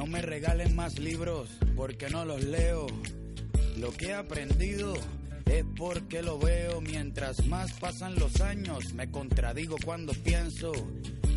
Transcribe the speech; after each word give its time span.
No 0.00 0.06
me 0.06 0.22
regalen 0.22 0.74
más 0.74 0.98
libros 0.98 1.50
porque 1.76 2.08
no 2.08 2.24
los 2.24 2.42
leo. 2.42 2.86
Lo 3.76 3.92
que 3.92 4.06
he 4.06 4.14
aprendido 4.14 4.94
es 5.44 5.62
porque 5.76 6.22
lo 6.22 6.38
veo. 6.38 6.80
Mientras 6.80 7.44
más 7.44 7.74
pasan 7.74 8.14
los 8.14 8.40
años, 8.40 8.94
me 8.94 9.10
contradigo 9.10 9.76
cuando 9.84 10.14
pienso. 10.14 10.72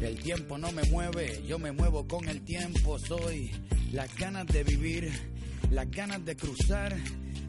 El 0.01 0.17
tiempo 0.17 0.57
no 0.57 0.71
me 0.71 0.83
mueve, 0.83 1.43
yo 1.45 1.59
me 1.59 1.73
muevo 1.73 2.07
con 2.07 2.29
el 2.29 2.45
tiempo. 2.45 2.97
Soy 2.99 3.51
las 3.91 4.15
ganas 4.15 4.47
de 4.47 4.63
vivir, 4.63 5.11
las 5.71 5.89
ganas 5.91 6.23
de 6.25 6.35
cruzar 6.35 6.95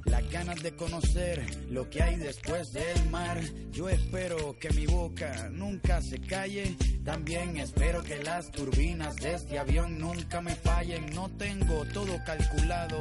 las 0.06 0.30
ganas 0.30 0.62
de 0.62 0.76
conocer 0.76 1.42
lo 1.70 1.88
que 1.88 2.02
hay 2.02 2.16
después 2.16 2.72
del 2.72 3.10
mar. 3.10 3.40
Yo 3.72 3.88
espero 3.88 4.56
que 4.58 4.70
mi 4.70 4.86
boca 4.86 5.48
nunca 5.50 6.00
se 6.02 6.20
calle, 6.20 6.76
también 7.04 7.56
espero 7.56 8.02
que 8.02 8.22
las 8.22 8.50
turbinas 8.50 9.16
de 9.16 9.34
este 9.34 9.58
avión 9.58 9.98
nunca 9.98 10.40
me 10.40 10.54
fallen. 10.54 11.06
No 11.14 11.30
tengo 11.30 11.84
todo 11.92 12.18
calculado, 12.24 13.00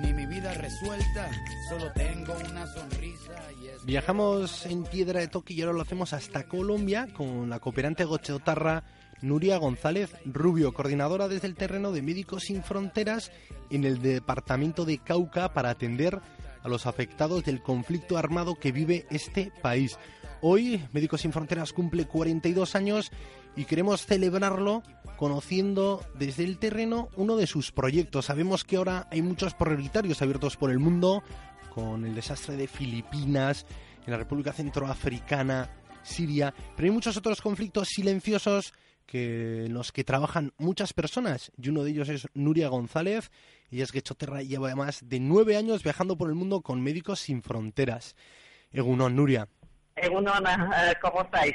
ni 0.00 0.12
mi 0.12 0.26
vida 0.26 0.54
resuelta, 0.54 1.30
solo 1.68 1.92
tengo 1.92 2.34
una 2.50 2.66
sonrisa. 2.66 3.32
Y 3.60 3.86
Viajamos 3.86 4.66
en 4.66 4.84
piedra 4.84 5.20
de 5.20 5.28
toque 5.28 5.54
y 5.54 5.60
ahora 5.60 5.74
lo 5.74 5.82
hacemos 5.82 6.12
hasta 6.12 6.44
Colombia 6.44 7.08
con 7.12 7.50
la 7.50 7.58
cooperante 7.58 8.04
gocheotarra 8.04 8.84
Nuria 9.22 9.56
González 9.58 10.14
Rubio, 10.24 10.72
coordinadora 10.72 11.28
desde 11.28 11.46
el 11.46 11.54
terreno 11.54 11.92
de 11.92 12.02
Médicos 12.02 12.44
Sin 12.44 12.62
Fronteras 12.62 13.32
en 13.70 13.84
el 13.84 14.00
departamento 14.00 14.84
de 14.84 14.98
Cauca 14.98 15.52
para 15.52 15.70
atender 15.70 16.20
a 16.62 16.68
los 16.68 16.86
afectados 16.86 17.44
del 17.44 17.62
conflicto 17.62 18.16
armado 18.16 18.54
que 18.56 18.72
vive 18.72 19.06
este 19.10 19.52
país. 19.62 19.98
Hoy 20.40 20.82
Médicos 20.92 21.22
Sin 21.22 21.32
Fronteras 21.32 21.72
cumple 21.72 22.06
42 22.06 22.74
años 22.74 23.10
y 23.56 23.64
queremos 23.64 24.06
celebrarlo 24.06 24.82
conociendo 25.16 26.04
desde 26.18 26.44
el 26.44 26.58
terreno 26.58 27.08
uno 27.16 27.36
de 27.36 27.46
sus 27.46 27.72
proyectos. 27.72 28.26
Sabemos 28.26 28.64
que 28.64 28.76
ahora 28.76 29.08
hay 29.10 29.22
muchos 29.22 29.54
prioritarios 29.54 30.20
abiertos 30.22 30.56
por 30.56 30.70
el 30.70 30.78
mundo, 30.78 31.22
con 31.74 32.04
el 32.04 32.14
desastre 32.14 32.56
de 32.56 32.68
Filipinas, 32.68 33.66
en 34.06 34.12
la 34.12 34.18
República 34.18 34.52
Centroafricana, 34.52 35.70
Siria, 36.02 36.52
pero 36.76 36.86
hay 36.86 36.90
muchos 36.90 37.16
otros 37.16 37.40
conflictos 37.40 37.88
silenciosos 37.88 38.74
que 39.06 39.66
en 39.66 39.74
los 39.74 39.92
que 39.92 40.04
trabajan 40.04 40.52
muchas 40.58 40.92
personas 40.92 41.52
y 41.56 41.68
uno 41.68 41.84
de 41.84 41.90
ellos 41.90 42.08
es 42.08 42.28
Nuria 42.34 42.68
González. 42.68 43.30
Ella 43.70 43.84
es 43.84 43.92
Gechoterra 43.92 44.42
y 44.42 44.48
lleva 44.48 44.74
más 44.74 45.08
de 45.08 45.20
nueve 45.20 45.56
años 45.56 45.82
viajando 45.82 46.16
por 46.16 46.28
el 46.28 46.34
mundo 46.34 46.60
con 46.60 46.82
Médicos 46.82 47.20
Sin 47.20 47.42
Fronteras. 47.42 48.16
Egunon, 48.72 49.14
Nuria. 49.14 49.48
Egunon, 49.96 50.46
eh, 50.46 50.94
¿cómo 51.00 51.22
estáis? 51.22 51.54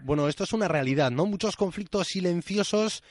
Bueno, 0.00 0.28
esto 0.28 0.44
es 0.44 0.52
una 0.52 0.68
realidad, 0.68 1.10
¿no? 1.10 1.26
Muchos 1.26 1.56
conflictos 1.56 2.08
silenciosos 2.08 3.02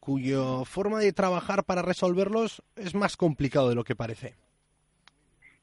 cuya 0.00 0.64
forma 0.64 0.98
de 0.98 1.12
trabajar 1.12 1.64
para 1.64 1.82
resolverlos 1.82 2.62
es 2.76 2.94
más 2.94 3.16
complicado 3.16 3.68
de 3.68 3.74
lo 3.74 3.84
que 3.84 3.94
parece. 3.94 4.34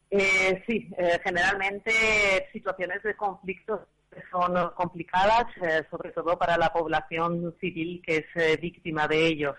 Eh, 0.09 0.63
sí, 0.65 0.89
eh, 0.97 1.19
generalmente 1.23 1.91
situaciones 2.53 3.03
de 3.03 3.15
conflictos 3.15 3.81
son 4.31 4.53
complicadas, 4.75 5.45
eh, 5.61 5.83
sobre 5.89 6.11
todo 6.11 6.37
para 6.37 6.57
la 6.57 6.71
población 6.71 7.55
civil 7.59 8.01
que 8.05 8.17
es 8.17 8.25
eh, 8.35 8.57
víctima 8.61 9.07
de 9.07 9.27
ellos. 9.27 9.55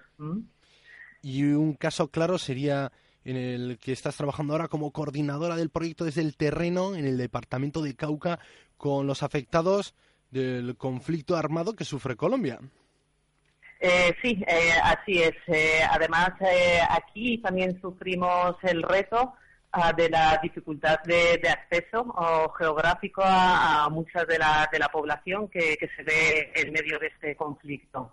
Y 1.22 1.42
un 1.42 1.74
caso 1.74 2.08
claro 2.08 2.38
sería 2.38 2.92
en 3.24 3.36
el 3.36 3.78
que 3.78 3.92
estás 3.92 4.16
trabajando 4.16 4.54
ahora 4.54 4.68
como 4.68 4.92
coordinadora 4.92 5.56
del 5.56 5.70
proyecto 5.70 6.04
desde 6.04 6.22
el 6.22 6.36
terreno 6.36 6.94
en 6.94 7.04
el 7.04 7.18
departamento 7.18 7.82
de 7.82 7.94
Cauca 7.94 8.38
con 8.76 9.06
los 9.06 9.22
afectados 9.22 9.94
del 10.30 10.76
conflicto 10.76 11.36
armado 11.36 11.74
que 11.74 11.84
sufre 11.84 12.16
Colombia. 12.16 12.58
Eh, 13.80 14.14
sí, 14.22 14.44
así 14.82 15.22
es. 15.22 15.34
además, 15.90 16.30
aquí 16.90 17.38
también 17.38 17.80
sufrimos 17.80 18.56
el 18.62 18.82
reto 18.82 19.34
de 19.96 20.08
la 20.08 20.38
dificultad 20.42 20.98
de, 21.04 21.40
acceso 21.48 22.14
geográfico 22.58 23.22
a, 23.24 23.88
mucha 23.90 24.24
de 24.24 24.38
la, 24.38 24.68
de 24.72 24.78
la 24.78 24.88
población 24.88 25.48
que, 25.48 25.76
se 25.96 26.02
ve 26.02 26.52
en 26.54 26.72
medio 26.72 26.98
de 26.98 27.08
este 27.08 27.36
conflicto. 27.36 28.12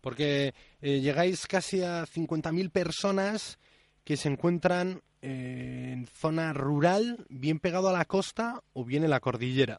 Porque 0.00 0.54
eh, 0.82 1.00
llegáis 1.00 1.46
casi 1.46 1.82
a 1.82 2.04
50.000 2.04 2.70
personas 2.70 3.58
que 4.04 4.16
se 4.16 4.28
encuentran 4.28 5.02
eh, 5.22 5.90
en 5.92 6.06
zona 6.06 6.52
rural, 6.52 7.26
bien 7.28 7.58
pegado 7.58 7.88
a 7.88 7.92
la 7.92 8.04
costa 8.04 8.60
o 8.72 8.84
bien 8.84 9.04
en 9.04 9.10
la 9.10 9.20
cordillera. 9.20 9.78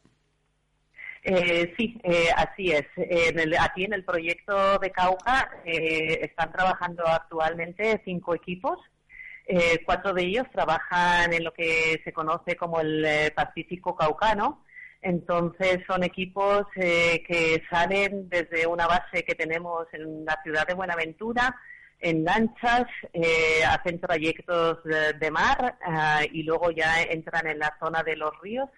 Eh, 1.24 1.72
sí, 1.76 2.00
así 2.34 2.72
es. 2.72 2.86
aquí 3.60 3.84
en 3.84 3.92
el 3.92 4.04
proyecto 4.04 4.78
de 4.78 4.90
Cauca 4.90 5.52
están 5.64 6.50
trabajando 6.50 7.06
actualmente 7.06 8.02
cinco 8.04 8.34
equipos 8.34 8.80
eh, 9.46 9.82
cuatro 9.84 10.12
de 10.14 10.22
ellos 10.22 10.46
trabajan 10.52 11.32
en 11.32 11.44
lo 11.44 11.52
que 11.52 12.00
se 12.04 12.12
conoce 12.12 12.56
como 12.56 12.80
el 12.80 13.04
eh, 13.04 13.32
Pacífico 13.34 13.96
Caucano. 13.96 14.64
Entonces 15.00 15.80
son 15.86 16.04
equipos 16.04 16.64
eh, 16.76 17.24
que 17.26 17.62
salen 17.68 18.28
desde 18.28 18.66
una 18.66 18.86
base 18.86 19.24
que 19.24 19.34
tenemos 19.34 19.86
en 19.92 20.24
la 20.24 20.40
ciudad 20.44 20.66
de 20.66 20.74
Buenaventura, 20.74 21.56
en 21.98 22.24
lanchas, 22.24 22.86
hacen 23.68 24.00
trayectos 24.00 24.78
de, 24.84 25.30
mar 25.30 25.78
y 26.32 26.42
luego 26.42 26.72
ya 26.72 27.00
entran 27.02 27.46
en 27.46 27.60
la 27.60 27.76
zona 27.78 28.02
de 28.02 28.16
los 28.16 28.32
ríos 28.40 28.68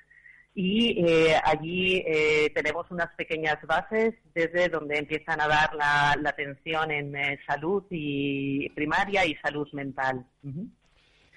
y 0.55 1.05
eh, 1.05 1.35
allí 1.45 1.97
eh, 2.07 2.51
tenemos 2.55 2.89
unas 2.91 3.13
pequeñas 3.17 3.59
bases 3.67 4.15
desde 4.35 4.69
donde 4.69 4.99
empiezan 4.99 5.41
a 5.41 5.49
dar 5.49 5.75
la, 5.75 6.13
atención 6.29 6.93
en 6.93 7.17
eh, 7.17 7.41
salud 7.47 7.83
y 7.91 8.69
primaria 8.71 9.27
y 9.27 9.35
salud 9.37 9.67
mental. 9.73 10.25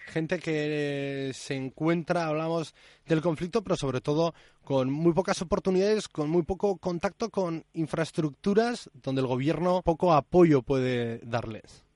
Gente 0.06 0.40
que 0.40 1.32
se 1.34 1.56
encuentra, 1.56 2.28
hablamos 2.28 2.76
del 3.08 3.22
conflicto, 3.22 3.64
pero 3.64 3.76
sobre 3.76 4.02
todo 4.02 4.36
con 4.64 4.92
muy 4.92 5.14
pocas 5.14 5.42
oportunidades, 5.42 6.08
con 6.08 6.30
muy 6.30 6.44
poco 6.44 6.78
contacto 6.78 7.30
con 7.30 7.66
infraestructuras 7.74 8.90
donde 8.94 9.22
el 9.22 9.28
gobierno 9.28 9.82
poco 9.84 10.14
apoyo 10.14 10.62
puede 10.62 11.20
darles. 11.24 11.87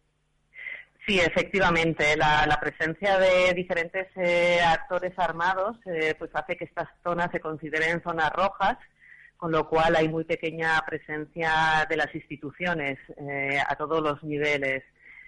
Sí, 1.11 1.19
efectivamente. 1.19 2.15
La, 2.15 2.57
presencia 2.61 3.19
de 3.19 3.53
diferentes 3.53 4.07
eh, 4.15 4.61
actores 4.65 5.11
armados 5.19 5.75
eh, 5.85 6.15
pues 6.17 6.31
hace 6.33 6.55
que 6.55 6.63
estas 6.63 6.87
zonas 7.03 7.27
se 7.33 7.41
consideren 7.41 8.01
zonas 8.01 8.31
rojas, 8.31 8.77
con 9.35 9.51
lo 9.51 9.67
cual 9.67 9.97
hay 9.97 10.07
muy 10.07 10.23
pequeña 10.23 10.79
presencia 10.87 11.85
de 11.89 11.97
las 11.97 12.15
instituciones 12.15 12.97
eh, 13.17 13.59
a 13.67 13.75
todos 13.75 14.01
los 14.01 14.23
niveles. 14.23 14.83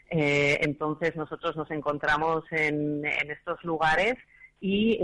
entonces 0.09 1.17
nosotros 1.17 1.57
nos 1.57 1.69
encontramos 1.69 2.45
en, 2.51 3.03
en 3.05 3.31
estos 3.31 3.61
lugares 3.65 4.15
y 4.61 4.97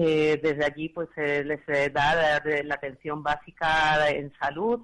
desde 0.45 0.63
allí 0.63 0.87
pues 0.87 1.09
les 1.17 1.59
da 1.91 2.39
la 2.63 2.75
atención 2.75 3.21
básica 3.21 4.09
en 4.09 4.31
salud, 4.39 4.79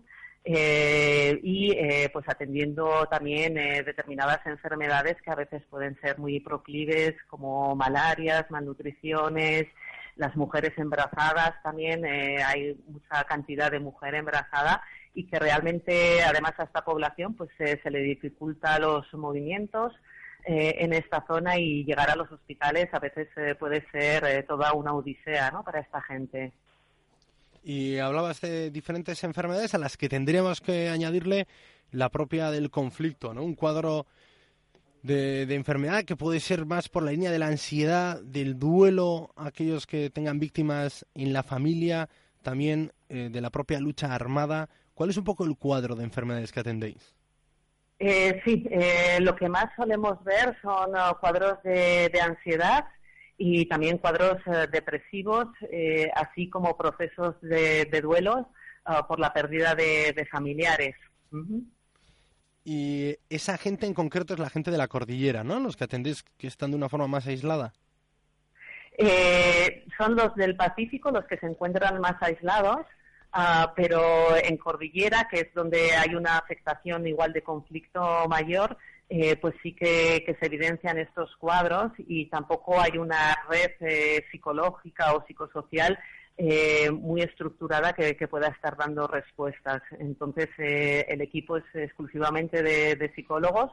eh, 0.47 1.39
y 1.41 1.71
eh, 1.71 2.07
pues 2.13 2.23
atendiendo 2.29 3.07
también 3.09 3.57
eh, 3.57 3.81
determinadas 3.81 4.45
enfermedades 4.45 5.19
que 5.23 5.31
a 5.31 5.35
veces 5.35 5.63
pueden 5.71 5.99
ser 6.01 6.19
muy 6.19 6.39
proclives 6.39 7.15
como 7.27 7.75
malarias, 7.75 8.45
malnutriciones, 8.51 9.65
las 10.17 10.35
mujeres 10.35 10.73
embarazadas 10.77 11.55
también 11.63 12.05
hay 12.05 12.79
mucha 12.87 13.23
cantidad 13.25 13.71
de 13.71 13.79
mujer 13.79 14.15
embarazada 14.15 14.81
y 15.15 15.25
que 15.27 15.39
realmente 15.39 16.21
además 16.23 16.53
a 16.57 16.63
esta 16.63 16.85
población 16.85 17.33
pues 17.33 17.49
se 17.57 17.91
le 17.91 17.99
dificulta 17.99 18.79
los 18.79 19.11
movimientos 19.13 19.93
en 20.45 20.93
esta 20.93 21.25
zona 21.27 21.57
y 21.57 21.83
llegar 21.83 22.09
a 22.09 22.15
los 22.15 22.31
hospitales 22.31 22.87
a 22.93 22.99
veces 22.99 23.27
puede 23.59 23.85
ser 23.91 24.45
toda 24.47 24.71
una 24.71 24.93
odisea 24.93 25.51
¿no? 25.51 25.63
para 25.65 25.81
esta 25.81 26.01
gente. 26.03 26.53
Y 27.65 27.97
hablabas 27.97 28.41
de 28.41 28.69
diferentes 28.69 29.23
enfermedades 29.23 29.73
a 29.73 29.79
las 29.79 29.97
que 29.97 30.07
tendríamos 30.07 30.61
que 30.61 30.89
añadirle 30.89 31.47
la 31.91 32.09
propia 32.09 32.51
del 32.51 32.69
conflicto, 32.69 33.33
¿no? 33.33 33.43
Un 33.43 33.55
cuadro 33.55 34.05
de, 35.01 35.41
enfermedad 35.55 36.03
que 36.03 36.15
puede 36.15 36.39
ser 36.39 36.67
más 36.67 36.89
por 36.89 37.01
la 37.01 37.11
línea 37.11 37.31
de 37.31 37.39
la 37.39 37.47
ansiedad, 37.47 38.21
del 38.21 38.59
duelo, 38.59 39.31
aquellos 39.35 39.87
que 39.87 40.11
tengan 40.11 40.39
víctimas 40.39 41.07
en 41.15 41.33
la 41.33 41.41
familia, 41.41 42.07
también 42.43 42.91
eh, 43.09 43.29
de 43.31 43.41
la 43.41 43.49
propia 43.49 43.79
lucha 43.79 44.13
armada. 44.13 44.69
¿Cuál 44.93 45.09
es 45.09 45.17
un 45.17 45.23
poco 45.23 45.43
el 45.43 45.57
cuadro 45.57 45.95
de 45.95 46.03
enfermedades 46.03 46.51
que 46.51 46.59
atendéis? 46.59 47.15
Eh, 47.97 48.41
sí, 48.45 48.67
eh, 48.69 49.17
lo 49.21 49.35
que 49.35 49.49
más 49.49 49.65
solemos 49.75 50.23
ver 50.23 50.55
son 50.61 50.91
uh, 50.91 51.17
cuadros 51.19 51.63
de, 51.63 52.11
ansiedad 52.21 52.85
y 53.37 53.65
también 53.67 53.97
cuadros 53.97 54.37
uh, 54.45 54.69
depresivos, 54.71 55.47
eh, 55.71 56.09
así 56.15 56.49
como 56.49 56.77
procesos 56.77 57.35
de, 57.41 57.85
duelo 58.01 58.49
uh, 58.87 59.07
por 59.07 59.19
la 59.19 59.33
pérdida 59.33 59.75
de, 59.75 60.27
familiares. 60.31 60.95
Y 62.63 63.15
esa 63.29 63.57
gente 63.57 63.85
en 63.85 63.93
concreto 63.93 64.33
es 64.33 64.39
la 64.39 64.49
gente 64.49 64.71
de 64.71 64.77
la 64.77 64.87
cordillera, 64.87 65.43
¿no? 65.43 65.59
Los 65.59 65.75
que 65.75 65.83
atendéis 65.83 66.23
que 66.37 66.47
están 66.47 66.71
de 66.71 66.77
una 66.77 66.89
forma 66.89 67.07
más 67.07 67.27
aislada. 67.27 67.73
son 69.97 70.15
los 70.15 70.33
del 70.35 70.55
Pacífico 70.55 71.11
los 71.11 71.25
que 71.25 71.37
se 71.37 71.45
encuentran 71.45 71.99
más 71.99 72.15
aislados 72.21 72.85
Ah, 73.37 73.73
pero 73.75 74.33
en 74.37 74.55
Cordillera, 74.55 75.27
que 75.29 75.41
es 75.41 75.53
donde 75.53 75.91
hay 75.91 76.15
una 76.15 76.37
afectación 76.37 77.05
igual 77.05 77.33
de 77.33 77.43
conflicto 77.43 78.29
mayor, 78.29 78.77
eh, 79.07 79.35
pues 79.35 79.53
sí 79.61 79.73
que, 79.73 80.35
se 80.39 80.45
evidencian 80.45 80.97
estos 80.97 81.35
cuadros 81.37 81.91
y 81.97 82.25
tampoco 82.25 82.79
hay 82.79 82.97
una 82.97 83.37
red 83.47 83.71
eh, 83.81 84.25
psicológica 84.31 85.13
o 85.13 85.25
psicosocial 85.27 85.99
eh, 86.37 86.89
muy 86.91 87.21
estructurada 87.21 87.93
que, 87.93 88.15
pueda 88.27 88.47
estar 88.47 88.75
dando 88.75 89.07
respuestas. 89.07 89.81
Entonces, 89.99 90.49
el 90.57 91.21
equipo 91.21 91.57
es 91.57 91.63
exclusivamente 91.73 92.63
de, 92.63 93.11
psicólogos 93.15 93.71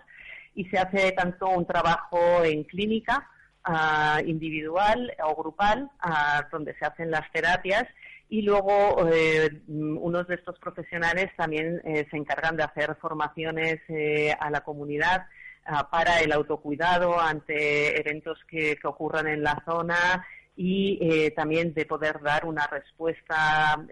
y 0.54 0.66
se 0.66 0.78
hace 0.78 1.12
tanto 1.12 1.48
un 1.48 1.66
trabajo 1.66 2.44
en 2.44 2.64
clínica, 2.64 3.26
ah, 3.64 4.20
individual 4.26 5.12
o 5.24 5.34
grupal, 5.34 5.90
ah, 6.00 6.46
donde 6.52 6.74
se 6.78 6.84
hacen 6.84 7.10
las 7.10 7.30
terapias 7.32 7.86
y 8.32 8.40
luego 8.40 9.06
eh, 9.12 9.60
unos 9.68 10.26
de 10.26 10.36
estos 10.36 10.58
profesionales 10.58 11.30
también 11.36 11.82
eh, 11.84 12.06
se 12.10 12.16
encargan 12.16 12.56
de 12.56 12.62
hacer 12.62 12.96
formaciones 12.98 13.78
eh, 13.88 14.34
a 14.40 14.48
la 14.48 14.62
comunidad 14.62 15.26
ah, 15.66 15.90
para 15.90 16.18
el 16.20 16.32
autocuidado 16.32 17.20
ante 17.20 18.00
eventos 18.00 18.38
que, 18.48 18.78
ocurran 18.84 19.26
en 19.26 19.42
la 19.42 19.62
zona 19.66 20.26
y 20.56 21.30
también 21.32 21.74
de 21.74 21.84
poder 21.84 22.22
dar 22.22 22.46
una 22.46 22.66
respuesta 22.66 23.86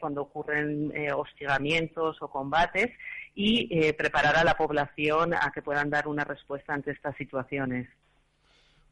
cuando 0.00 0.22
ocurren 0.22 0.90
hostigamientos 1.14 2.16
o 2.22 2.28
combates 2.28 2.88
y 3.34 3.92
preparar 3.92 4.36
a 4.36 4.44
la 4.44 4.56
población 4.56 5.34
a 5.34 5.52
que 5.54 5.60
puedan 5.60 5.90
dar 5.90 6.08
una 6.08 6.24
respuesta 6.24 6.72
ante 6.72 6.90
estas 6.92 7.14
situaciones. 7.16 7.86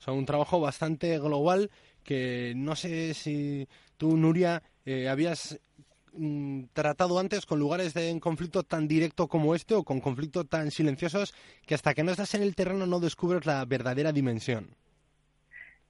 O 0.06 0.12
un 0.12 0.26
trabajo 0.26 0.60
bastante 0.60 1.18
global 1.18 1.70
que 2.04 2.52
no 2.54 2.76
sé 2.76 3.14
si 3.14 3.66
tú, 3.96 4.16
Nuria, 4.16 4.62
eh, 4.84 5.08
habías 5.08 5.58
mm, 6.12 6.64
tratado 6.72 7.18
antes 7.18 7.46
con 7.46 7.58
lugares 7.58 7.94
de 7.94 8.10
en 8.10 8.20
conflicto 8.20 8.62
tan 8.62 8.88
directo 8.88 9.28
como 9.28 9.54
este 9.54 9.74
o 9.74 9.84
con 9.84 10.00
conflictos 10.00 10.48
tan 10.48 10.70
silenciosos 10.70 11.34
que 11.66 11.74
hasta 11.74 11.94
que 11.94 12.02
no 12.02 12.10
estás 12.10 12.34
en 12.34 12.42
el 12.42 12.54
terreno 12.54 12.86
no 12.86 13.00
descubres 13.00 13.46
la 13.46 13.64
verdadera 13.64 14.12
dimensión. 14.12 14.76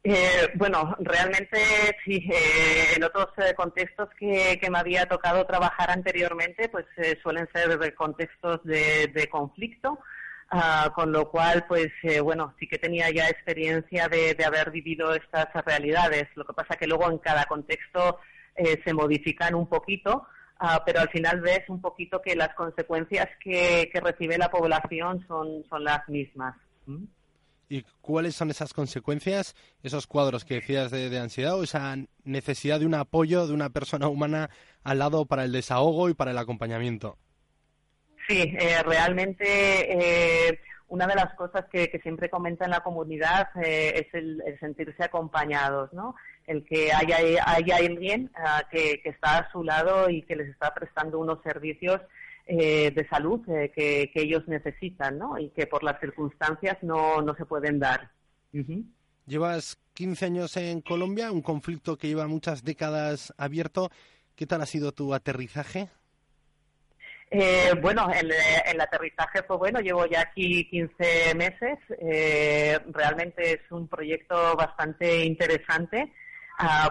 Eh, 0.06 0.50
bueno, 0.56 0.94
realmente 1.00 1.58
sí. 2.04 2.28
Eh, 2.30 2.96
en 2.96 3.04
otros 3.04 3.28
contextos 3.56 4.10
que, 4.18 4.60
me 4.70 4.78
había 4.78 5.06
tocado 5.06 5.46
trabajar 5.46 5.90
anteriormente, 5.90 6.68
pues 6.68 6.84
suelen 7.22 7.48
ser 7.54 7.94
contextos 7.94 8.62
de, 8.64 9.28
conflicto, 9.30 9.98
ah, 10.54 10.92
con 10.94 11.12
lo 11.12 11.30
cual, 11.30 11.66
pues 11.68 11.88
bueno, 12.22 12.54
sí 12.58 12.66
que 12.66 12.78
tenía 12.78 13.10
ya 13.10 13.28
experiencia 13.28 14.08
de, 14.08 14.34
de 14.34 14.44
haber 14.44 14.70
vivido 14.70 15.14
estas 15.14 15.48
realidades. 15.66 16.28
Lo 16.34 16.44
que 16.44 16.54
pasa 16.54 16.76
que 16.76 16.86
luego 16.86 17.10
en 17.10 17.18
cada 17.18 17.44
contexto 17.44 18.18
eh, 18.56 18.80
se 18.84 18.94
modifican 18.94 19.54
un 19.54 19.66
poquito, 19.66 20.26
ah, 20.58 20.82
pero 20.86 21.00
al 21.00 21.08
final 21.08 21.40
ves 21.40 21.68
un 21.68 21.80
poquito 21.80 22.22
que 22.22 22.36
las 22.36 22.54
consecuencias 22.54 23.28
que, 23.42 23.90
recibe 23.94 24.38
la 24.38 24.50
población 24.50 25.24
son, 25.26 25.64
son 25.68 25.82
las 25.82 26.08
mismas. 26.08 26.54
¿Y 27.68 27.82
cuáles 28.00 28.36
son 28.36 28.50
esas 28.50 28.72
consecuencias, 28.72 29.56
esos 29.82 30.06
cuadros 30.06 30.44
que 30.44 30.54
decías 30.54 30.92
de, 30.92 31.18
ansiedad 31.18 31.58
o 31.58 31.64
esa 31.64 31.96
necesidad 32.22 32.78
de 32.78 32.86
un 32.86 32.94
apoyo 32.94 33.48
de 33.48 33.54
una 33.54 33.70
persona 33.70 34.06
humana 34.06 34.50
al 34.84 35.00
lado 35.00 35.26
para 35.26 35.44
el 35.44 35.52
desahogo 35.52 36.08
y 36.08 36.14
para 36.14 36.30
el 36.30 36.38
acompañamiento? 36.38 37.18
Sí, 38.28 38.54
eh, 38.58 38.82
realmente 38.84 39.44
eh, 40.48 40.60
una 40.88 41.06
de 41.06 41.14
las 41.14 41.34
cosas 41.34 41.66
que, 41.70 42.00
siempre 42.02 42.30
comenta 42.30 42.64
en 42.64 42.70
la 42.70 42.80
comunidad 42.80 43.48
es 43.56 44.06
el, 44.12 44.42
sentirse 44.60 45.04
acompañados, 45.04 45.92
¿no? 45.92 46.14
el 46.46 46.64
que 46.64 46.92
haya, 46.92 47.16
alguien 47.44 48.30
ah, 48.36 48.62
que, 48.70 49.00
está 49.04 49.38
a 49.38 49.52
su 49.52 49.62
lado 49.62 50.10
y 50.10 50.22
que 50.22 50.36
les 50.36 50.48
está 50.48 50.74
prestando 50.74 51.18
unos 51.18 51.42
servicios 51.42 52.00
eh, 52.46 52.90
de 52.94 53.08
salud 53.08 53.40
eh, 53.48 53.72
que, 53.74 54.10
ellos 54.14 54.46
necesitan 54.46 55.18
¿no? 55.18 55.38
y 55.38 55.48
que 55.50 55.66
por 55.66 55.82
las 55.82 55.98
circunstancias 56.00 56.76
no, 56.82 57.22
no 57.22 57.34
se 57.34 57.46
pueden 57.46 57.78
dar. 57.78 58.10
Llevas 59.26 59.78
15 59.94 60.26
años 60.26 60.56
en 60.56 60.82
Colombia, 60.82 61.32
un 61.32 61.42
conflicto 61.42 61.96
que 61.96 62.08
lleva 62.08 62.26
muchas 62.26 62.62
décadas 62.62 63.32
abierto. 63.38 63.90
¿Qué 64.36 64.46
tal 64.46 64.60
ha 64.60 64.66
sido 64.66 64.92
tu 64.92 65.14
aterrizaje? 65.14 65.88
Eh, 67.36 67.72
bueno, 67.82 68.08
el, 68.12 68.80
aterrizaje 68.80 69.42
fue 69.42 69.56
bueno, 69.56 69.80
llevo 69.80 70.06
ya 70.06 70.20
aquí 70.20 70.68
15 70.70 71.34
meses. 71.34 71.78
realmente 72.92 73.54
es 73.54 73.70
un 73.70 73.88
proyecto 73.88 74.54
bastante 74.56 75.24
interesante 75.24 76.12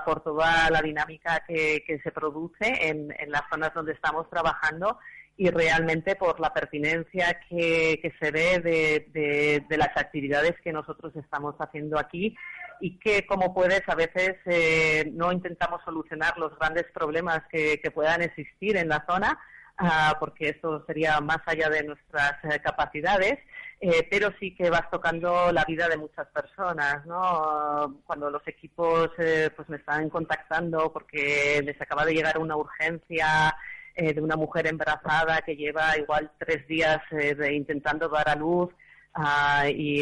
por 0.06 0.22
toda 0.22 0.70
la 0.70 0.82
dinámica 0.82 1.44
que, 1.48 2.02
se 2.04 2.12
produce 2.12 2.90
en, 2.90 3.14
las 3.28 3.44
zonas 3.50 3.74
donde 3.74 3.94
estamos 3.94 4.30
trabajando 4.30 5.00
y 5.38 5.50
realmente 5.50 6.16
por 6.16 6.40
la 6.40 6.54
pertinencia 6.54 7.40
que, 7.50 8.14
se 8.20 8.32
ve 8.32 8.60
de, 8.60 9.78
las 9.78 9.96
actividades 9.96 10.54
que 10.64 10.74
nosotros 10.74 11.16
estamos 11.16 11.56
haciendo 11.60 11.98
aquí 11.98 12.36
y 12.82 13.00
que, 13.00 13.26
como 13.26 13.54
puedes, 13.54 13.82
a 13.88 13.96
veces 13.96 14.36
eh, 14.46 15.10
no 15.14 15.32
intentamos 15.32 15.82
solucionar 15.86 16.38
los 16.38 16.58
grandes 16.60 16.86
problemas 16.94 17.42
que, 17.50 17.80
puedan 17.94 18.22
existir 18.22 18.76
en 18.78 18.90
la 18.90 19.06
zona, 19.08 19.40
ah, 19.78 20.16
porque 20.20 20.50
esto 20.50 20.84
sería 20.86 21.20
más 21.22 21.40
allá 21.46 21.70
de 21.70 21.84
nuestras 21.84 22.34
eh, 22.44 22.60
capacidades, 22.64 23.40
eh, 23.86 24.08
pero 24.10 24.32
sí 24.40 24.56
que 24.56 24.70
vas 24.70 24.90
tocando 24.90 25.52
la 25.52 25.66
vida 25.66 25.90
de 25.90 25.98
muchas 25.98 26.26
personas, 26.28 27.06
¿no? 27.06 28.00
Cuando 28.06 28.30
los 28.30 28.42
equipos 28.48 29.10
eh, 29.18 29.50
pues 29.54 29.68
me 29.68 29.76
están 29.76 30.10
contactando 30.10 30.94
porque 30.94 31.62
les 31.62 31.82
acaba 31.82 32.06
de 32.06 32.14
llegar 32.14 32.38
una 32.38 32.56
urgencia 32.56 33.54
eh, 33.94 34.14
de 34.14 34.22
una 34.22 34.38
mujer 34.38 34.68
embarazada 34.68 35.42
que 35.42 35.58
lleva 35.58 35.98
igual 35.98 36.32
tres 36.38 36.66
días 36.66 37.02
de 37.12 37.54
intentando 37.54 38.08
dar 38.08 38.30
a 38.30 38.36
luz 38.36 38.70
ah, 39.16 39.66
y 39.68 40.02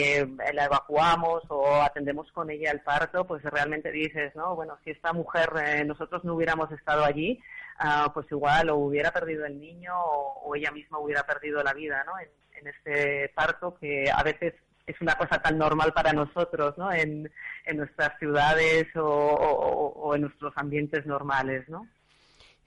la 0.54 0.66
evacuamos 0.66 1.42
o 1.48 1.82
atendemos 1.82 2.32
con 2.34 2.52
ella 2.52 2.70
el 2.70 2.82
parto, 2.82 3.26
pues 3.26 3.42
realmente 3.42 3.92
dices, 3.92 4.36
¿no? 4.36 4.56
Bueno, 4.56 4.78
si 4.84 4.92
esta 4.92 5.12
mujer 5.12 5.88
nosotros 5.88 6.24
no 6.24 6.36
hubiéramos 6.36 6.72
estado 6.72 7.04
allí, 7.04 7.42
ah, 7.82 8.12
pues 8.14 8.28
igual 8.32 8.70
o 8.70 8.78
hubiera 8.78 9.12
perdido 9.12 9.46
el 9.46 9.60
niño 9.60 9.94
o, 9.96 10.56
ella 10.56 10.72
misma 10.72 11.00
hubiera 11.00 11.24
perdido 11.24 11.62
la 11.64 11.74
vida, 11.74 12.04
¿no? 12.06 12.14
en 12.20 12.68
este 12.68 13.30
parto 13.30 13.76
que 13.80 14.12
a 14.12 14.22
veces 14.24 14.54
es 14.92 15.02
una 15.02 15.16
cosa 15.16 15.42
tan 15.42 15.58
normal 15.58 15.94
para 15.94 16.14
nosotros, 16.14 16.78
¿no? 16.78 16.92
En, 16.92 17.30
nuestras 17.74 18.18
ciudades 18.20 18.88
o, 18.96 20.14
en 20.16 20.22
nuestros 20.22 20.54
ambientes 20.58 21.06
normales, 21.06 21.68
¿no? 21.70 21.88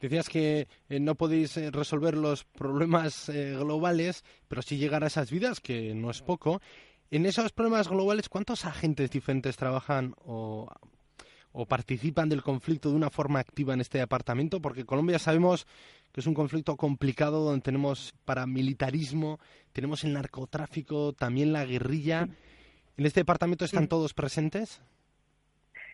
Decías 0.01 0.29
que 0.29 0.67
eh, 0.89 1.01
no 1.01 1.15
podéis 1.15 1.57
eh, 1.57 1.71
resolver 1.71 2.17
los 2.17 2.45
problemas 2.45 3.29
eh, 3.29 3.57
globales, 3.59 4.25
pero 4.49 4.63
sí 4.63 4.77
llegar 4.77 5.05
a 5.05 5.07
esas 5.07 5.31
vidas, 5.31 5.61
que 5.61 5.95
no 5.95 6.11
es 6.11 6.21
poco. 6.21 6.61
En 7.11 7.27
esos 7.27 7.53
problemas 7.53 7.89
globales, 7.89 8.29
¿cuántos 8.29 8.65
agentes 8.65 9.11
diferentes 9.11 9.57
trabajan 9.57 10.15
o 10.25 10.69
o 11.55 11.67
participan 11.67 12.29
del 12.29 12.43
conflicto 12.43 12.91
de 12.91 12.97
una 12.97 13.11
forma 13.11 13.39
activa 13.39 13.75
en 13.75 13.81
este 13.81 13.99
departamento, 13.99 14.61
porque 14.61 14.85
Colombia 14.85 15.21
sabemos 15.21 15.67
que 16.13 16.21
es 16.21 16.27
un 16.27 16.35
conflicto 16.35 16.77
complicado 16.77 17.45
donde 17.45 17.63
tenemos 17.63 18.13
paramilitarismo, 18.25 19.39
tenemos 19.73 20.03
el 20.03 20.13
narcotráfico, 20.13 21.13
también 21.13 21.53
la 21.53 21.65
guerrilla. 21.65 22.29
¿En 22.97 23.07
este 23.07 23.21
departamento 23.21 23.65
están 23.65 23.87
todos 23.87 24.15
presentes? 24.15 24.83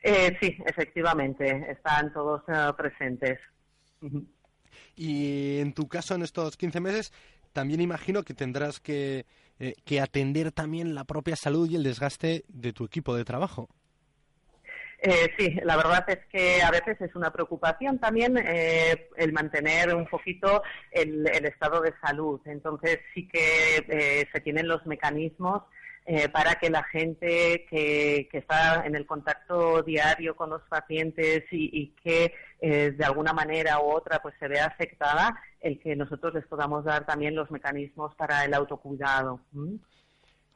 Eh, 0.02 0.34
sí, 0.40 0.56
efectivamente, 0.64 1.70
están 1.70 2.10
todos 2.12 2.42
eh, 2.48 2.72
presentes. 2.76 3.38
Y 4.96 5.58
en 5.58 5.74
tu 5.74 5.88
caso, 5.88 6.14
en 6.14 6.22
estos 6.22 6.56
15 6.56 6.80
meses, 6.80 7.12
también 7.52 7.82
imagino 7.82 8.22
que 8.22 8.32
tendrás 8.32 8.80
que, 8.80 9.26
eh, 9.58 9.74
que 9.84 10.00
atender 10.00 10.52
también 10.52 10.94
la 10.94 11.04
propia 11.04 11.36
salud 11.36 11.68
y 11.68 11.76
el 11.76 11.82
desgaste 11.82 12.44
de 12.48 12.72
tu 12.72 12.84
equipo 12.84 13.14
de 13.14 13.24
trabajo. 13.24 13.68
Eh, 15.02 15.30
sí, 15.38 15.56
la 15.64 15.76
verdad 15.76 16.04
es 16.08 16.18
que 16.30 16.62
a 16.62 16.70
veces 16.70 17.00
es 17.00 17.14
una 17.14 17.32
preocupación 17.32 17.98
también 17.98 18.36
eh, 18.36 19.08
el 19.16 19.32
mantener 19.32 19.94
un 19.94 20.06
poquito 20.06 20.62
el, 20.90 21.26
estado 21.26 21.80
de 21.80 21.94
salud. 22.02 22.40
Entonces 22.44 22.98
sí 23.14 23.26
que 23.26 23.84
eh, 23.88 24.28
se 24.30 24.40
tienen 24.40 24.68
los 24.68 24.84
mecanismos 24.86 25.62
eh, 26.06 26.28
para 26.28 26.56
que 26.56 26.70
la 26.70 26.82
gente 26.84 27.66
que, 27.70 28.28
está 28.32 28.84
en 28.84 28.96
el 28.96 29.06
contacto 29.06 29.82
diario 29.82 30.34
con 30.34 30.50
los 30.50 30.62
pacientes 30.62 31.44
y, 31.50 31.94
que 32.02 32.34
eh, 32.60 32.90
de 32.90 33.04
alguna 33.04 33.32
manera 33.32 33.78
u 33.80 33.90
otra 33.90 34.20
pues 34.20 34.34
se 34.40 34.48
vea 34.48 34.66
afectada, 34.66 35.40
el 35.60 35.78
que 35.78 35.94
nosotros 35.94 36.34
les 36.34 36.46
podamos 36.46 36.84
dar 36.84 37.06
también 37.06 37.34
los 37.34 37.50
mecanismos 37.50 38.14
para 38.16 38.44
el 38.44 38.54
autocuidado. 38.54 39.40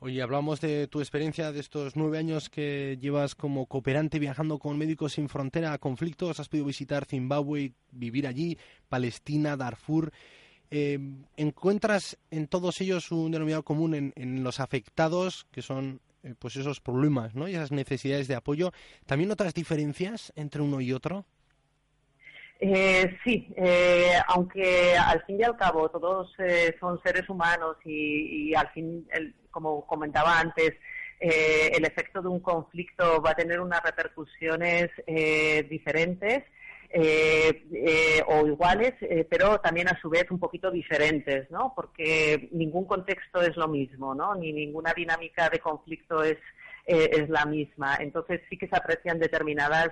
Oye, 0.00 0.20
hablamos 0.20 0.60
de 0.60 0.86
tu 0.88 1.00
experiencia 1.00 1.50
de 1.52 1.60
estos 1.60 1.96
nueve 1.96 2.18
años 2.18 2.50
que 2.50 2.98
llevas 3.00 3.34
como 3.34 3.66
cooperante 3.66 4.18
viajando 4.18 4.58
con 4.58 4.76
Médicos 4.76 5.14
Sin 5.14 5.28
Frontera 5.28 5.72
a 5.72 5.78
conflictos. 5.78 6.40
Has 6.40 6.48
podido 6.48 6.66
visitar 6.66 7.06
Zimbabue, 7.06 7.72
vivir 7.90 8.26
allí, 8.26 8.58
Palestina, 8.88 9.56
Darfur. 9.56 10.12
Eh, 10.70 10.98
¿Encuentras 11.36 12.18
en 12.30 12.48
todos 12.48 12.80
ellos 12.80 13.12
un 13.12 13.30
denominador 13.30 13.64
común 13.64 14.12
en, 14.14 14.44
los 14.44 14.60
afectados, 14.60 15.46
que 15.50 15.62
son 15.62 16.00
eh, 16.22 16.34
pues 16.38 16.56
esos 16.56 16.80
problemas 16.80 17.34
¿no? 17.34 17.48
y 17.48 17.54
esas 17.54 17.70
necesidades 17.70 18.28
de 18.28 18.34
apoyo? 18.34 18.72
¿También 19.06 19.30
otras 19.30 19.54
diferencias 19.54 20.32
entre 20.36 20.60
uno 20.60 20.80
y 20.80 20.92
otro? 20.92 21.24
Eh, 22.60 23.18
sí, 23.24 23.52
eh, 23.56 24.12
aunque 24.28 24.96
al 24.96 25.22
fin 25.24 25.40
y 25.40 25.42
al 25.42 25.56
cabo 25.56 25.88
todos 25.90 26.32
eh, 26.38 26.74
son 26.78 27.00
seres 27.02 27.28
humanos 27.28 27.76
y, 27.84 28.54
al 28.54 28.70
fin, 28.70 29.06
como 29.50 29.86
comentaba 29.86 30.38
antes, 30.38 30.72
el 31.20 31.84
efecto 31.84 32.20
de 32.20 32.28
un 32.28 32.40
conflicto 32.40 33.22
va 33.22 33.30
a 33.30 33.34
tener 33.34 33.58
unas 33.60 33.82
repercusiones 33.82 34.90
diferentes 35.70 36.44
o 38.26 38.46
iguales, 38.46 38.92
pero 39.30 39.58
también 39.60 39.88
a 39.88 39.98
su 40.00 40.10
vez 40.10 40.30
un 40.30 40.38
poquito 40.38 40.70
diferentes, 40.70 41.50
¿no? 41.50 41.72
Porque 41.74 42.50
ningún 42.52 42.84
contexto 42.84 43.40
es 43.40 43.56
lo 43.56 43.68
mismo, 43.68 44.14
¿no? 44.14 44.34
Ni 44.34 44.52
ninguna 44.52 44.92
dinámica 44.92 45.48
de 45.48 45.60
conflicto 45.60 46.22
es 46.22 46.38
es 46.86 47.30
la 47.30 47.46
misma. 47.46 47.96
Entonces 48.00 48.42
sí 48.50 48.58
que 48.58 48.68
se 48.68 48.76
aprecian 48.76 49.18
determinadas 49.18 49.88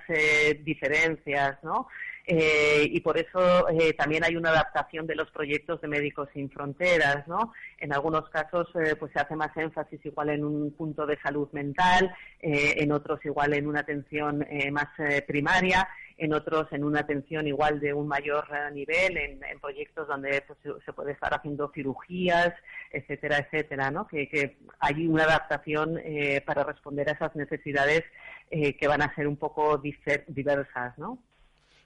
diferencias, 0.63 1.57
¿no? 1.63 1.89
Eh, 2.25 2.87
y 2.89 3.01
por 3.01 3.19
eso 3.19 3.69
eh, 3.69 3.95
también 3.95 4.23
hay 4.25 4.37
una 4.37 4.51
adaptación 4.51 5.09
de 5.09 5.17
los 5.17 5.31
proyectos 5.33 5.81
de 5.81 5.89
Médicos 5.89 6.29
Sin 6.33 6.51
Fronteras, 6.51 7.27
¿no? 7.27 7.53
En 7.79 7.93
algunos 7.93 8.29
casos 8.31 8.69
eh, 8.77 8.95
pues 8.97 9.13
se 9.13 9.19
hace 9.19 9.35
más 9.35 9.57
énfasis 9.57 10.05
igual 10.07 10.29
en 10.29 10.45
un 10.45 10.71
punto 10.73 11.05
de 11.05 11.19
salud 11.21 11.49
mental, 11.53 12.15
en 12.41 12.93
otros 12.93 13.25
igual 13.25 13.55
en 13.55 13.67
una 13.67 13.81
atención 13.81 14.45
más 14.73 14.89
primaria, 15.27 15.89
en 16.17 16.33
otros 16.35 16.67
en 16.73 16.85
una 16.85 17.01
atención 17.01 17.47
igual 17.47 17.81
de 17.81 17.93
un 17.93 18.09
mayor 18.09 18.47
nivel, 18.73 19.17
en, 19.17 19.41
proyectos 19.61 20.09
donde 20.09 20.43
pues, 20.43 20.59
se 20.85 20.93
puede 20.93 21.13
estar 21.13 21.33
haciendo 21.35 21.71
cirugías, 21.73 22.53
etcétera, 22.91 23.39
etcétera, 23.39 23.91
¿no? 23.91 24.07
Que, 24.09 24.29
que 24.29 24.59
hay 24.81 25.07
una 25.07 25.25
adaptación 25.25 26.01
para 26.45 26.65
responder 26.65 27.09
a 27.09 27.13
esas 27.13 27.35
necesidades 27.37 28.03
que 28.51 28.89
van 28.89 29.03
a 29.03 29.15
ser 29.15 29.29
un 29.29 29.37
poco 29.37 29.79
diversas, 29.79 30.99
¿no? 30.99 31.19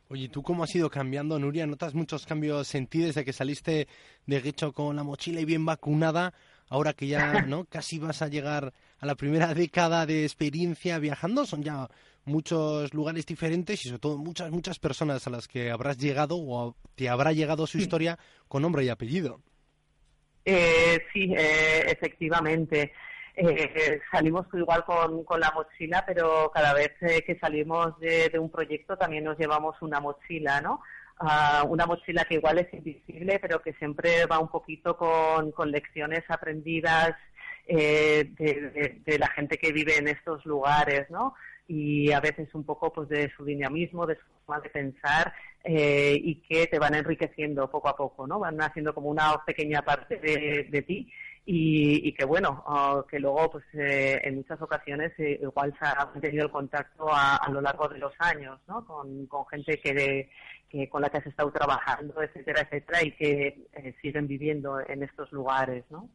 Oye, 0.08 0.28
¿tú 0.28 0.42
cómo 0.42 0.62
has 0.62 0.74
ido 0.74 0.88
cambiando, 0.88 1.36
Nuria? 1.38 1.66
¿Notas 1.66 1.94
muchos 1.94 2.26
cambios 2.26 2.72
en 2.76 2.86
ti 2.86 3.00
desde 3.00 3.24
que 3.24 3.32
saliste 3.32 3.88
de 4.26 4.40
Guecho 4.40 4.72
con 4.72 4.94
la 4.94 5.02
mochila 5.02 5.40
y 5.40 5.44
bien 5.44 5.66
vacunada? 5.66 6.32
Ahora 6.68 6.92
que 6.92 7.08
ya 7.08 7.32
no 7.48 7.64
casi 7.64 7.98
vas 7.98 8.22
a 8.22 8.28
llegar 8.28 8.72
a 9.00 9.06
la 9.06 9.16
primera 9.16 9.52
década 9.52 10.06
de 10.06 10.22
experiencia 10.22 11.00
viajando, 11.00 11.44
son 11.44 11.64
ya 11.64 11.88
muchos 12.24 12.94
lugares 12.94 13.26
diferentes 13.26 13.84
y 13.84 13.88
sobre 13.88 13.98
todo 13.98 14.16
muchas, 14.16 14.52
muchas 14.52 14.78
personas 14.78 15.26
a 15.26 15.30
las 15.30 15.48
que 15.48 15.72
habrás 15.72 15.98
llegado 15.98 16.36
o 16.38 16.76
te 16.94 17.08
habrá 17.08 17.32
llegado 17.32 17.66
su 17.66 17.78
historia 17.78 18.16
con 18.46 18.62
nombre 18.62 18.84
y 18.84 18.90
apellido. 18.90 19.40
Eh, 20.44 21.00
sí, 21.12 21.34
eh, 21.36 21.84
efectivamente. 21.90 22.92
Eh, 23.38 24.00
salimos 24.10 24.46
igual 24.54 24.82
con, 24.86 25.22
con, 25.24 25.38
la 25.38 25.50
mochila, 25.50 26.04
pero 26.06 26.50
cada 26.54 26.72
vez 26.72 26.92
eh, 27.02 27.22
que 27.22 27.38
salimos 27.38 27.98
de, 28.00 28.30
un 28.38 28.50
proyecto 28.50 28.96
también 28.96 29.24
nos 29.24 29.38
llevamos 29.38 29.76
una 29.82 30.00
mochila, 30.00 30.62
¿no? 30.62 30.80
Ah, 31.18 31.62
una 31.68 31.86
mochila 31.86 32.24
que 32.24 32.36
igual 32.36 32.58
es 32.58 32.72
invisible, 32.72 33.38
pero 33.38 33.60
que 33.60 33.74
siempre 33.74 34.24
va 34.24 34.38
un 34.38 34.48
poquito 34.48 34.96
con, 34.96 35.52
con 35.52 35.70
lecciones 35.70 36.24
aprendidas 36.28 37.14
eh, 37.66 38.30
de, 38.38 39.18
la 39.18 39.28
gente 39.28 39.58
que 39.58 39.72
vive 39.72 39.98
en 39.98 40.08
estos 40.08 40.44
lugares, 40.46 41.10
¿no? 41.10 41.34
Y 41.68 42.12
a 42.12 42.20
veces 42.20 42.48
un 42.54 42.64
poco 42.64 42.90
pues 42.92 43.08
de 43.08 43.30
su 43.36 43.44
dinamismo, 43.44 44.06
de 44.06 44.16
su 44.16 44.22
forma 44.46 44.62
de 44.62 44.70
pensar 44.70 45.34
eh, 45.64 46.18
y 46.22 46.36
que 46.36 46.68
te 46.68 46.78
van 46.78 46.94
enriqueciendo 46.94 47.70
poco 47.70 47.88
a 47.88 47.96
poco, 47.96 48.26
¿no? 48.26 48.38
Van 48.38 48.60
haciendo 48.62 48.94
como 48.94 49.10
una 49.10 49.44
pequeña 49.44 49.82
parte 49.82 50.16
de, 50.16 50.68
de 50.70 50.82
ti 50.82 51.12
y, 51.48 52.12
que 52.12 52.24
bueno, 52.24 52.64
que 53.08 53.20
luego 53.20 53.48
pues 53.52 53.64
eh, 53.74 54.20
en 54.24 54.34
muchas 54.34 54.60
ocasiones 54.60 55.12
eh, 55.18 55.38
igual 55.40 55.72
se 55.78 55.86
ha 55.86 56.04
mantenido 56.12 56.46
el 56.46 56.50
contacto 56.50 57.06
a, 57.08 57.48
lo 57.50 57.60
largo 57.60 57.88
de 57.88 57.98
los 57.98 58.12
años, 58.18 58.58
¿no? 58.66 58.84
Con, 58.84 59.28
gente 59.48 59.78
que, 59.78 60.28
que, 60.68 60.88
con 60.88 61.02
la 61.02 61.08
que 61.08 61.18
has 61.18 61.26
estado 61.26 61.52
trabajando, 61.52 62.20
etcétera, 62.20 62.62
etcétera, 62.62 63.04
y 63.04 63.12
que 63.12 63.68
eh, 63.74 63.94
siguen 64.02 64.26
viviendo 64.26 64.80
en 64.88 65.04
estos 65.04 65.30
lugares, 65.30 65.84
¿no? 65.88 66.08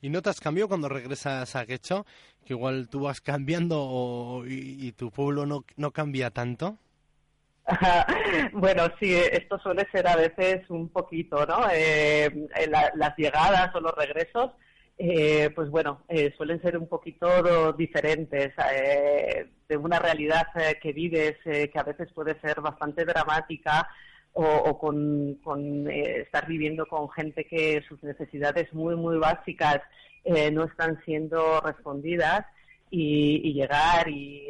¿Y 0.00 0.10
notas 0.10 0.40
cambio 0.40 0.68
cuando 0.68 0.88
regresas 0.88 1.56
a 1.56 1.66
Quecho? 1.66 2.06
Que 2.46 2.52
igual 2.52 2.88
tú 2.88 3.00
vas 3.00 3.20
cambiando 3.20 4.44
y, 4.46 4.92
tu 4.92 5.10
pueblo 5.10 5.44
no, 5.44 5.64
no 5.76 5.90
cambia 5.90 6.30
tanto. 6.30 6.76
bueno, 8.52 8.84
sí, 9.00 9.12
esto 9.12 9.58
suele 9.58 9.88
ser 9.90 10.06
a 10.06 10.14
veces 10.14 10.70
un 10.70 10.88
poquito, 10.88 11.44
¿no? 11.44 11.62
las 12.68 13.16
llegadas 13.16 13.74
o 13.74 13.80
los 13.80 13.94
regresos 13.96 14.52
eh, 15.00 15.50
pues 15.54 15.70
bueno, 15.70 16.02
eh, 16.08 16.34
suelen 16.36 16.60
ser 16.60 16.76
un 16.76 16.88
poquito 16.88 17.72
diferentes 17.72 18.52
eh, 18.74 19.48
de 19.68 19.76
una 19.76 20.00
realidad 20.00 20.48
que 20.82 20.92
vives 20.92 21.36
que 21.44 21.78
a 21.78 21.84
veces 21.84 22.12
puede 22.12 22.38
ser 22.40 22.60
bastante 22.60 23.04
dramática 23.04 23.88
o, 24.32 24.76
con, 24.76 25.88
estar 25.88 26.46
viviendo 26.48 26.86
con 26.86 27.08
gente 27.10 27.44
que 27.44 27.82
sus 27.88 28.02
necesidades 28.02 28.72
muy, 28.72 28.96
muy 28.96 29.18
básicas 29.18 29.80
no 30.52 30.64
están 30.64 31.00
siendo 31.04 31.60
respondidas 31.60 32.44
y, 32.90 33.52
llegar 33.52 34.08
y 34.08 34.48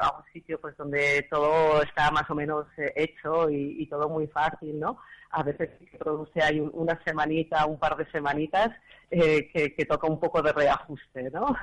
a 0.00 0.18
un 0.18 0.24
sitio 0.32 0.60
pues 0.60 0.76
donde 0.76 1.26
todo 1.30 1.82
está 1.82 2.10
más 2.10 2.28
o 2.30 2.34
menos 2.34 2.66
hecho 2.94 3.50
y, 3.50 3.82
y 3.82 3.86
todo 3.86 4.08
muy 4.08 4.26
fácil, 4.26 4.78
¿no? 4.78 4.98
A 5.30 5.42
veces 5.42 5.70
se 5.90 5.98
produce 5.98 6.42
hay 6.42 6.60
una 6.60 7.02
semanita, 7.04 7.66
un 7.66 7.78
par 7.78 7.96
de 7.96 8.10
semanitas 8.10 8.70
eh, 9.10 9.48
que, 9.52 9.84
toca 9.84 10.06
un 10.06 10.18
poco 10.18 10.42
de 10.42 10.52
reajuste, 10.52 11.30
¿no? 11.30 11.56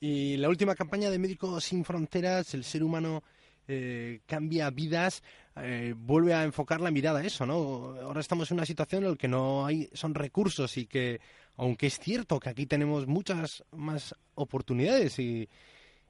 Y 0.00 0.36
la 0.36 0.48
última 0.48 0.74
campaña 0.74 1.08
de 1.08 1.18
Médicos 1.18 1.64
Sin 1.64 1.84
Fronteras, 1.84 2.52
el 2.54 2.64
ser 2.64 2.82
humano 2.82 3.22
eh, 3.66 4.20
cambia 4.26 4.68
vidas, 4.70 5.22
eh, 5.56 5.94
vuelve 5.96 6.34
a 6.34 6.44
enfocar 6.44 6.80
la 6.80 6.90
mirada 6.90 7.20
a 7.20 7.24
eso, 7.24 7.46
¿no? 7.46 7.96
Ahora 8.02 8.20
estamos 8.20 8.50
en 8.50 8.58
una 8.58 8.66
situación 8.66 9.04
en 9.04 9.10
la 9.10 9.16
que 9.16 9.28
no 9.28 9.64
hay, 9.64 9.88
son 9.94 10.14
recursos 10.14 10.76
y 10.76 10.86
que, 10.86 11.20
aunque 11.56 11.86
es 11.86 11.98
cierto 11.98 12.38
que 12.38 12.50
aquí 12.50 12.66
tenemos 12.66 13.06
muchas 13.06 13.64
más 13.70 14.14
oportunidades 14.34 15.18
y, 15.18 15.48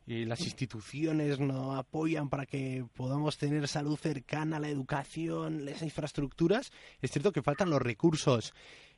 y 0.07 0.25
las 0.27 0.41
instituciones 0.43 1.41
no 1.41 1.77
apoyan 1.77 2.29
para 2.29 2.47
que 2.47 2.85
podamos 2.95 3.39
tener 3.39 3.67
salud 3.69 3.97
cercana, 3.97 4.61
la 4.61 4.69
educación, 4.69 5.65
las 5.65 5.83
infraestructuras, 5.83 6.73
es 7.01 7.11
cierto 7.11 7.33
que 7.33 7.43
faltan 7.43 7.71
los 7.71 7.81
recursos. 7.81 8.53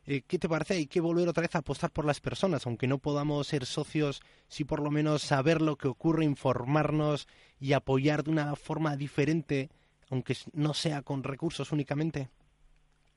Eh, 0.06 0.22
¿Qué 0.26 0.38
te 0.38 0.48
parece? 0.48 0.74
Hay 0.74 0.86
que 0.86 1.00
volver 1.00 1.28
otra 1.28 1.42
vez 1.42 1.54
a 1.54 1.58
apostar 1.58 1.90
por 1.90 2.04
las 2.04 2.20
personas, 2.20 2.66
aunque 2.66 2.86
no 2.86 2.98
podamos 2.98 3.46
ser 3.46 3.66
socios, 3.66 4.20
sí 4.48 4.64
por 4.64 4.80
lo 4.80 4.90
menos 4.90 5.22
saber 5.22 5.60
lo 5.60 5.76
que 5.76 5.88
ocurre, 5.88 6.24
informarnos 6.24 7.26
y 7.60 7.72
apoyar 7.72 8.22
de 8.22 8.30
una 8.30 8.54
forma 8.56 8.96
diferente, 8.96 9.68
aunque 10.10 10.36
no 10.52 10.74
sea 10.74 11.02
con 11.02 11.24
recursos 11.24 11.72
únicamente. 11.72 12.28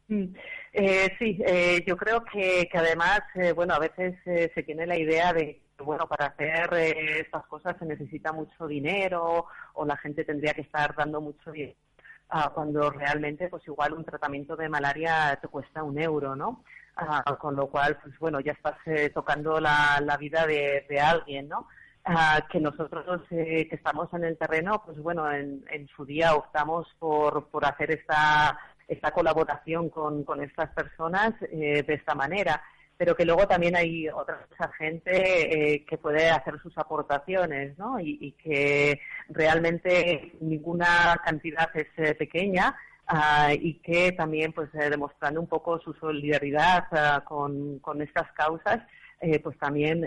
Mm. 0.08 0.34
Eh, 0.74 1.16
sí, 1.20 1.40
eh, 1.46 1.84
yo 1.88 1.96
creo 1.96 2.24
que, 2.24 2.68
además, 2.74 3.22
bueno, 3.56 3.76
a 3.76 3.80
veces 3.80 4.16
se 4.24 4.64
tiene 4.64 4.88
la 4.88 4.98
idea 4.98 5.34
de 5.34 5.60
bueno, 5.84 6.08
para 6.08 6.28
hacer 6.28 6.74
eh, 6.74 7.20
estas 7.22 7.46
cosas 7.48 7.76
se 7.78 7.86
necesita 7.86 8.32
mucho 8.32 8.68
dinero 8.68 9.46
o 9.74 9.86
la 9.86 9.98
gente 9.98 10.24
tendría 10.24 10.54
que 10.54 10.62
estar 10.62 10.96
dando 10.96 11.22
mucho 11.22 11.52
dinero 11.52 11.78
ah, 12.30 12.52
cuando 12.54 12.90
realmente 12.90 13.48
pues 13.50 13.68
igual 13.68 13.94
un 13.94 14.06
tratamiento 14.06 14.56
de 14.56 14.70
malaria 14.70 15.38
te 15.42 15.48
cuesta 15.48 15.84
un 15.84 16.00
euro, 16.00 16.36
¿no? 16.36 16.64
Ah, 16.96 17.24
con 17.40 17.56
lo 17.56 17.68
cual, 17.68 17.98
pues 18.04 18.18
bueno, 18.20 18.42
ya 18.42 18.52
estás 18.52 18.76
eh, 18.86 19.10
tocando 19.10 19.60
la, 19.60 20.02
la 20.04 20.18
vida 20.18 20.46
de, 20.46 20.86
de 20.90 21.00
alguien, 21.00 21.48
¿no? 21.48 21.68
Ah, 22.04 22.46
que 22.52 22.60
nosotros 22.60 23.22
eh, 23.30 23.68
que 23.70 23.76
estamos 23.76 24.14
en 24.14 24.26
el 24.26 24.38
terreno, 24.38 24.82
pues 24.86 24.98
bueno, 25.00 25.32
en, 25.32 25.64
en 25.72 25.88
su 25.88 26.06
día 26.06 26.36
optamos 26.36 26.88
por, 27.00 27.48
por 27.50 27.66
hacer 27.66 27.92
esta, 27.92 28.60
esta 28.88 29.12
colaboración 29.12 29.90
con, 29.90 30.24
con 30.24 30.44
estas 30.44 30.72
personas 30.72 31.34
de 31.40 31.86
esta 31.88 32.16
manera 32.16 32.62
pero 33.00 33.16
que 33.16 33.24
luego 33.24 33.48
también 33.48 33.78
hay 33.78 34.10
otra 34.10 34.46
gente 34.78 35.74
eh, 35.74 35.86
que 35.86 35.98
puede 35.98 36.30
hacer 36.30 36.60
sus 36.62 36.78
aportaciones, 36.78 37.78
¿no? 37.78 37.98
Y, 37.98 38.34
que 38.34 39.00
realmente 39.30 40.34
ninguna 40.42 41.18
cantidad 41.24 41.70
es 41.76 41.88
eh, 41.96 42.14
pequeña 42.14 42.76
ah, 43.08 43.54
y 43.54 43.76
que 43.76 44.12
también, 44.12 44.52
pues, 44.52 44.70
eh, 44.76 44.90
demostrando 44.90 45.40
un 45.40 45.48
poco 45.48 45.80
su 45.80 45.94
solidaridad 45.94 46.88
ah, 46.92 47.24
con, 47.26 47.80
estas 48.02 48.34
causas, 48.34 48.80
pues 49.44 49.58
también 49.58 50.06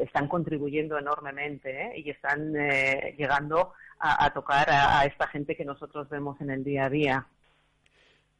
están 0.00 0.26
contribuyendo 0.28 0.98
enormemente 0.98 1.92
y 1.96 2.10
están 2.10 2.52
llegando 3.16 3.72
a, 4.00 4.32
tocar 4.32 4.68
a, 4.70 5.04
esta 5.04 5.28
gente 5.28 5.56
que 5.56 5.64
nosotros 5.64 6.08
vemos 6.08 6.40
en 6.40 6.50
el 6.50 6.64
día 6.64 6.86
a 6.86 6.90
día. 6.90 7.26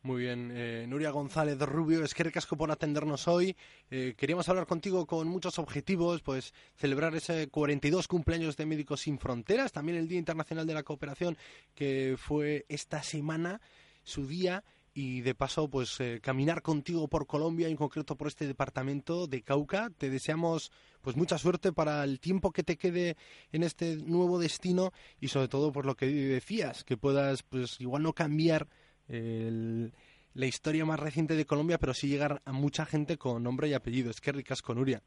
Muy 0.02 0.22
bien, 0.22 0.52
eh, 0.54 0.86
Nuria 0.88 1.10
González 1.10 1.58
Rubio, 1.58 2.04
es 2.04 2.14
que 2.14 2.22
recasco 2.22 2.56
por 2.56 2.70
atendernos 2.70 3.26
hoy. 3.26 3.56
Eh, 3.90 4.14
queríamos 4.16 4.48
hablar 4.48 4.66
contigo 4.66 5.06
con 5.06 5.26
muchos 5.26 5.58
objetivos, 5.58 6.22
pues 6.22 6.54
celebrar 6.76 7.16
ese 7.16 7.48
42 7.48 8.06
cumpleaños 8.06 8.56
de 8.56 8.64
Médicos 8.64 9.00
Sin 9.00 9.18
Fronteras, 9.18 9.72
también 9.72 9.98
el 9.98 10.06
Día 10.06 10.20
Internacional 10.20 10.68
de 10.68 10.74
la 10.74 10.84
Cooperación, 10.84 11.36
que 11.74 12.14
fue 12.16 12.64
esta 12.68 13.02
semana, 13.02 13.60
su 14.04 14.28
día, 14.28 14.62
y 14.94 15.20
de 15.20 15.34
paso, 15.34 15.68
pues 15.68 15.98
eh, 16.00 16.20
caminar 16.22 16.62
contigo 16.62 17.08
por 17.08 17.26
Colombia, 17.26 17.68
en 17.68 17.76
concreto 17.76 18.16
por 18.16 18.28
este 18.28 18.46
departamento 18.46 19.26
de 19.26 19.42
Cauca. 19.42 19.90
Te 19.96 20.10
deseamos 20.10 20.70
pues 21.02 21.16
mucha 21.16 21.38
suerte 21.38 21.72
para 21.72 22.04
el 22.04 22.20
tiempo 22.20 22.52
que 22.52 22.62
te 22.62 22.76
quede 22.76 23.16
en 23.50 23.64
este 23.64 23.96
nuevo 23.96 24.38
destino 24.38 24.92
y 25.20 25.28
sobre 25.28 25.48
todo 25.48 25.72
por 25.72 25.86
lo 25.86 25.96
que 25.96 26.06
decías, 26.06 26.84
que 26.84 26.96
puedas 26.96 27.42
pues 27.42 27.80
igual 27.80 28.04
no 28.04 28.12
cambiar 28.12 28.68
la 29.08 30.46
historia 30.46 30.84
más 30.84 31.00
reciente 31.00 31.34
de 31.34 31.46
Colombia, 31.46 31.78
pero 31.78 31.94
sí 31.94 32.08
llegar 32.08 32.42
a 32.44 32.52
mucha 32.52 32.86
gente 32.86 33.16
con 33.16 33.42
nombre 33.42 33.68
y 33.68 33.74
apellido. 33.74 34.10
Es 34.10 34.20
que 34.20 34.32
ricas 34.32 34.62
con 34.62 34.78
Uria. 34.78 35.02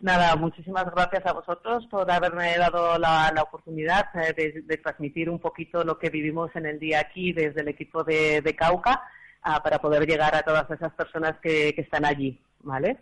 Nada, 0.00 0.34
muchísimas 0.36 0.86
gracias 0.94 1.26
a 1.26 1.32
vosotros 1.32 1.86
por 1.90 2.10
haberme 2.10 2.56
dado 2.56 2.98
la, 2.98 3.34
oportunidad 3.42 4.06
eh, 4.14 4.62
de, 4.64 4.76
transmitir 4.78 5.28
un 5.28 5.38
poquito 5.38 5.84
lo 5.84 5.98
que 5.98 6.08
vivimos 6.08 6.50
en 6.56 6.64
el 6.64 6.78
día 6.78 7.00
aquí 7.00 7.34
desde 7.34 7.60
el 7.60 7.68
equipo 7.68 8.02
de, 8.02 8.56
Cauca 8.56 9.02
ah, 9.42 9.62
para 9.62 9.78
poder 9.78 10.06
llegar 10.06 10.34
a 10.34 10.42
todas 10.42 10.70
esas 10.70 10.94
personas 10.94 11.38
que, 11.42 11.74
que 11.74 11.82
están 11.82 12.06
allí, 12.06 12.40
¿vale? 12.60 12.98